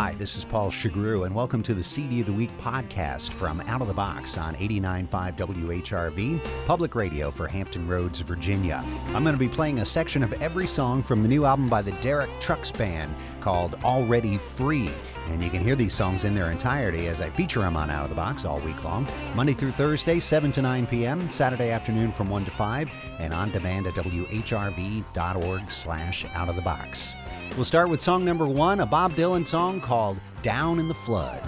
Hi, 0.00 0.14
this 0.14 0.34
is 0.34 0.46
Paul 0.46 0.70
Shugrue, 0.70 1.26
and 1.26 1.34
welcome 1.34 1.62
to 1.62 1.74
the 1.74 1.82
CD 1.82 2.20
of 2.20 2.26
the 2.26 2.32
Week 2.32 2.50
podcast 2.56 3.32
from 3.32 3.60
Out 3.66 3.82
of 3.82 3.86
the 3.86 3.92
Box 3.92 4.38
on 4.38 4.54
89.5 4.54 5.36
WHRV, 5.36 6.40
public 6.64 6.94
radio 6.94 7.30
for 7.30 7.46
Hampton 7.46 7.86
Roads, 7.86 8.20
Virginia. 8.20 8.82
I'm 9.08 9.24
going 9.24 9.34
to 9.34 9.38
be 9.38 9.46
playing 9.46 9.80
a 9.80 9.84
section 9.84 10.22
of 10.22 10.32
every 10.40 10.66
song 10.66 11.02
from 11.02 11.20
the 11.20 11.28
new 11.28 11.44
album 11.44 11.68
by 11.68 11.82
the 11.82 11.92
Derek 12.00 12.30
Trucks 12.40 12.72
Band 12.72 13.14
called 13.42 13.74
Already 13.84 14.38
Free. 14.38 14.88
And 15.28 15.42
you 15.42 15.50
can 15.50 15.62
hear 15.62 15.76
these 15.76 15.94
songs 15.94 16.24
in 16.24 16.34
their 16.34 16.50
entirety 16.50 17.06
as 17.06 17.20
I 17.20 17.30
feature 17.30 17.60
them 17.60 17.76
on 17.76 17.90
Out 17.90 18.02
of 18.04 18.08
the 18.08 18.16
Box 18.16 18.44
all 18.44 18.58
week 18.60 18.82
long, 18.82 19.06
Monday 19.34 19.52
through 19.52 19.72
Thursday, 19.72 20.18
7 20.20 20.50
to 20.52 20.62
9 20.62 20.86
p.m., 20.86 21.30
Saturday 21.30 21.70
afternoon 21.70 22.12
from 22.12 22.28
1 22.28 22.44
to 22.46 22.50
5, 22.50 22.90
and 23.18 23.32
on 23.32 23.50
demand 23.50 23.86
at 23.86 23.94
whrv.org 23.94 25.70
slash 25.70 26.26
out 26.34 26.48
of 26.48 26.56
the 26.56 26.62
box. 26.62 27.14
We'll 27.56 27.64
start 27.64 27.88
with 27.88 28.00
song 28.00 28.24
number 28.24 28.46
one, 28.46 28.80
a 28.80 28.86
Bob 28.86 29.12
Dylan 29.12 29.46
song 29.46 29.80
called 29.80 30.18
Down 30.42 30.78
in 30.78 30.88
the 30.88 30.94
Flood. 30.94 31.40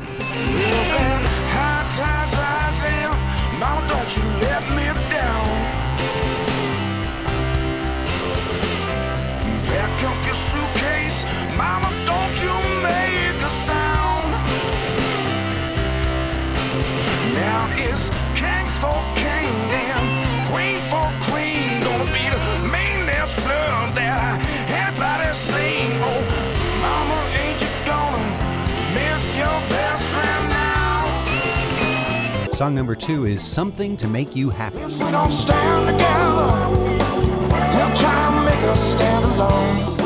Song 32.62 32.76
number 32.76 32.94
two 32.94 33.26
is 33.26 33.42
Something 33.42 33.96
to 33.96 34.06
Make 34.06 34.36
You 34.36 34.48
Happy. 34.48 34.78
If 34.78 34.92
we 34.92 35.10
don't 35.10 35.32
stand 35.32 35.88
together, 35.88 36.52
make 38.44 38.62
us 38.70 38.92
stand 38.92 39.24
alone. 39.24 40.01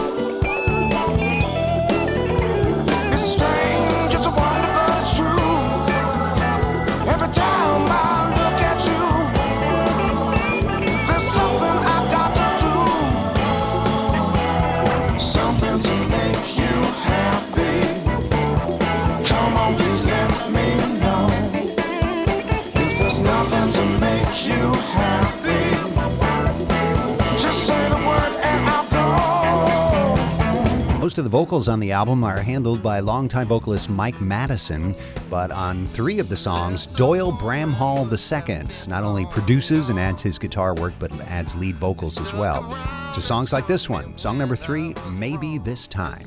Most 31.16 31.24
of 31.24 31.32
the 31.32 31.38
vocals 31.38 31.68
on 31.70 31.80
the 31.80 31.92
album 31.92 32.22
are 32.24 32.42
handled 32.42 32.82
by 32.82 33.00
longtime 33.00 33.46
vocalist 33.46 33.88
Mike 33.88 34.20
Mattison, 34.20 34.94
but 35.30 35.50
on 35.50 35.86
three 35.86 36.18
of 36.18 36.28
the 36.28 36.36
songs, 36.36 36.86
Doyle 36.88 37.32
Bramhall 37.32 38.04
II 38.12 38.86
not 38.86 39.02
only 39.02 39.24
produces 39.24 39.88
and 39.88 39.98
adds 39.98 40.20
his 40.20 40.38
guitar 40.38 40.74
work, 40.74 40.92
but 40.98 41.18
adds 41.22 41.54
lead 41.54 41.76
vocals 41.76 42.18
as 42.18 42.34
well. 42.34 42.68
To 43.14 43.20
songs 43.22 43.50
like 43.50 43.66
this 43.66 43.88
one, 43.88 44.18
song 44.18 44.36
number 44.36 44.56
three, 44.56 44.94
Maybe 45.12 45.56
This 45.56 45.88
Time. 45.88 46.26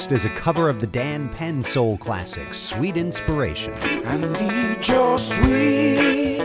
Next 0.00 0.12
is 0.12 0.24
a 0.24 0.30
cover 0.30 0.70
of 0.70 0.80
the 0.80 0.86
Dan 0.86 1.28
Penn 1.28 1.62
Soul 1.62 1.98
classic, 1.98 2.54
Sweet 2.54 2.96
Inspiration. 2.96 3.74
I 4.06 4.16
need 4.16 4.88
your 4.88 5.18
sweet 5.18 6.40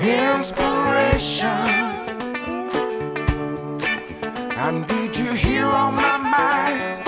inspiration. 0.00 1.46
I 4.56 4.70
need 4.88 5.14
you 5.14 5.34
here 5.34 5.66
on 5.66 5.94
my 5.94 6.16
mind 6.16 7.02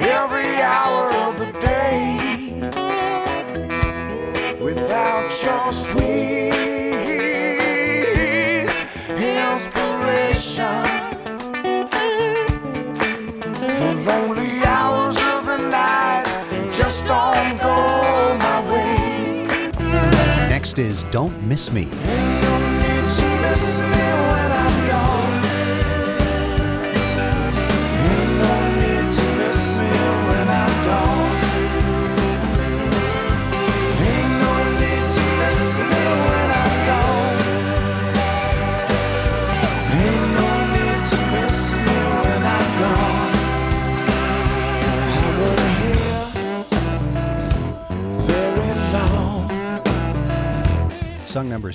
every 0.00 0.62
hour 0.62 1.12
of 1.12 1.36
the 1.40 1.50
day. 1.60 2.60
Without 4.62 5.42
your 5.42 5.72
sweet 5.72 6.15
is 20.78 21.02
Don't 21.04 21.34
Miss 21.46 21.70
Me. 21.72 21.88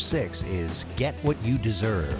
Six 0.01 0.43
is 0.43 0.83
Get 0.95 1.15
What 1.23 1.37
You 1.43 1.57
Deserve. 1.57 2.17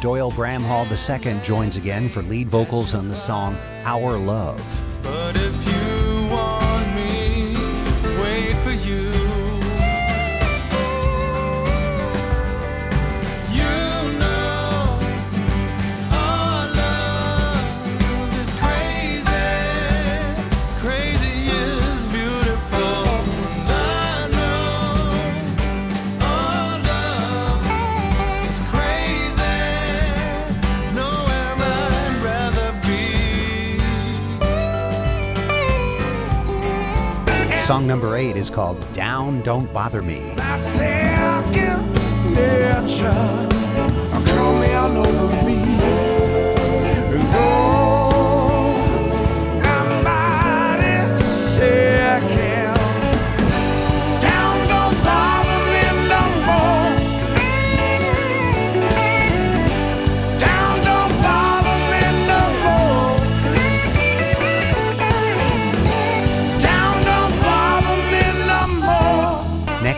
Doyle 0.00 0.30
Bramhall 0.30 0.86
II 0.88 1.40
joins 1.42 1.76
again 1.76 2.08
for 2.08 2.22
lead 2.22 2.48
vocals 2.48 2.94
on 2.94 3.08
the 3.08 3.16
song 3.16 3.56
Our 3.84 4.16
Love. 4.16 4.62
Song 37.68 37.86
number 37.86 38.16
eight 38.16 38.34
is 38.34 38.48
called 38.48 38.78
Down, 38.94 39.42
Don't 39.42 39.70
Bother 39.74 40.00
Me. 40.00 40.32
My 40.38 40.56
second 40.56 41.92
nature, 42.32 43.46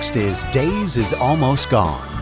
Next 0.00 0.16
is 0.16 0.42
Days 0.44 0.96
is 0.96 1.12
Almost 1.12 1.68
Gone. 1.68 2.19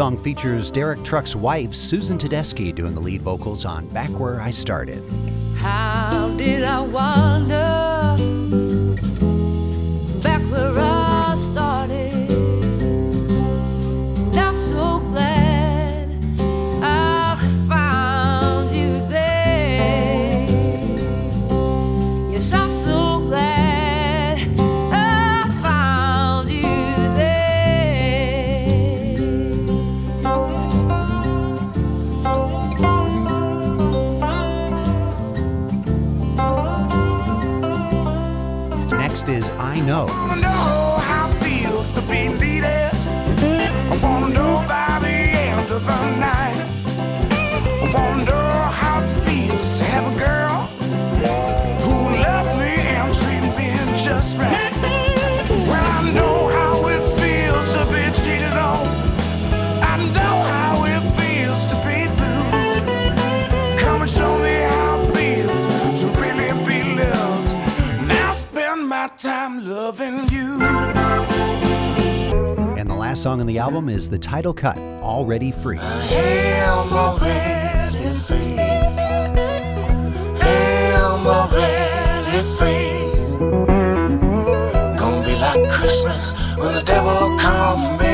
Song 0.00 0.16
features 0.16 0.70
Derek 0.70 1.02
Truck's 1.04 1.36
wife, 1.36 1.74
Susan 1.74 2.16
Tedeschi, 2.16 2.74
doing 2.74 2.94
the 2.94 3.00
lead 3.02 3.20
vocals 3.20 3.66
on 3.66 3.86
Back 3.88 4.08
Where 4.18 4.40
I 4.40 4.50
Started. 4.50 5.04
How 5.58 6.34
did 6.38 6.64
I 6.64 6.80
Next 39.20 39.50
is 39.50 39.50
I 39.58 39.78
Know. 39.80 40.06
wanna 40.06 40.40
know 40.40 40.96
how 41.02 41.28
it 41.28 41.44
feels 41.44 41.92
to 41.92 42.00
be 42.00 42.28
needed. 42.28 42.90
I 43.92 44.00
wanna 44.02 44.30
know 44.30 44.64
by 44.66 44.98
the 44.98 45.08
end 45.08 45.70
of 45.70 45.84
the 45.84 46.16
night. 46.16 46.79
Last 73.20 73.24
song 73.24 73.40
on 73.42 73.46
the 73.46 73.58
album 73.58 73.90
is 73.90 74.08
the 74.08 74.18
title 74.18 74.54
cut, 74.54 74.78
Already 75.02 75.52
Free. 75.52 75.78
am 75.78 76.90
already 76.90 78.18
free. 78.20 78.58
Am 80.40 81.26
already 81.26 82.40
free. 82.56 83.36
Gonna 84.96 85.22
be 85.22 85.36
like 85.36 85.70
Christmas 85.70 86.32
when 86.56 86.72
the 86.72 86.82
devil 86.82 87.36
comes 87.36 87.84
for 87.86 88.04
me. 88.04 88.09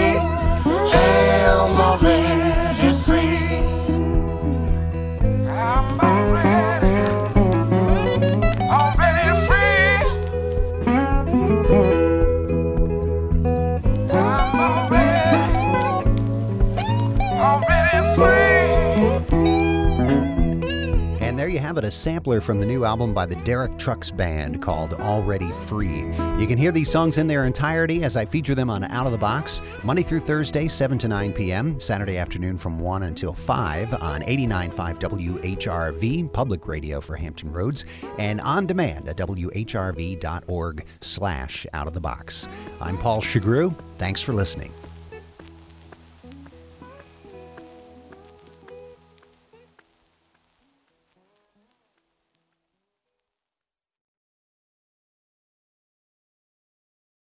Have 21.76 21.84
it, 21.84 21.88
a 21.88 21.90
sampler 21.90 22.40
from 22.40 22.58
the 22.58 22.64
new 22.64 22.86
album 22.86 23.12
by 23.12 23.26
the 23.26 23.36
Derek 23.36 23.78
Trucks 23.78 24.10
Band 24.10 24.62
called 24.62 24.94
Already 24.94 25.50
Free. 25.66 26.06
You 26.38 26.46
can 26.46 26.56
hear 26.56 26.72
these 26.72 26.90
songs 26.90 27.18
in 27.18 27.26
their 27.26 27.44
entirety 27.44 28.02
as 28.02 28.16
I 28.16 28.24
feature 28.24 28.54
them 28.54 28.70
on 28.70 28.84
Out 28.84 29.04
of 29.04 29.12
the 29.12 29.18
Box, 29.18 29.60
Monday 29.82 30.02
through 30.02 30.20
Thursday, 30.20 30.68
7 30.68 30.96
to 30.96 31.06
9 31.06 31.34
p.m., 31.34 31.78
Saturday 31.78 32.16
afternoon 32.16 32.56
from 32.56 32.80
1 32.80 33.02
until 33.02 33.34
5 33.34 33.92
on 33.92 34.22
89.5 34.22 34.98
WHRV, 34.98 36.32
public 36.32 36.66
radio 36.66 36.98
for 36.98 37.14
Hampton 37.14 37.52
Roads, 37.52 37.84
and 38.16 38.40
on 38.40 38.66
demand 38.66 39.06
at 39.10 39.18
whrv.org 39.18 40.86
slash 41.02 41.66
out 41.74 41.86
of 41.86 41.92
the 41.92 42.00
box. 42.00 42.48
I'm 42.80 42.96
Paul 42.96 43.20
Shugrue. 43.20 43.76
Thanks 43.98 44.22
for 44.22 44.32
listening. 44.32 44.72